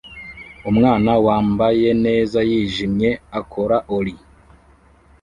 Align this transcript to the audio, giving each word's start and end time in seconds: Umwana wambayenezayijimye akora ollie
Umwana 0.69 1.11
wambayenezayijimye 1.25 3.09
akora 3.39 3.77
ollie 3.97 4.25